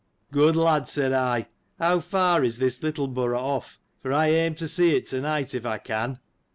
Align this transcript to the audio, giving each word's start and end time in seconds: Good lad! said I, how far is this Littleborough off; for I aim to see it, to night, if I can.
Good 0.31 0.55
lad! 0.55 0.89
said 0.89 1.13
I, 1.13 1.47
how 1.77 1.99
far 1.99 2.43
is 2.43 2.57
this 2.57 2.79
Littleborough 2.79 3.37
off; 3.37 3.79
for 4.01 4.11
I 4.11 4.29
aim 4.29 4.55
to 4.55 4.67
see 4.67 4.95
it, 4.95 5.05
to 5.09 5.21
night, 5.21 5.53
if 5.53 5.63
I 5.63 5.77
can. 5.77 6.17